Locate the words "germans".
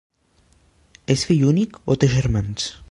2.19-2.71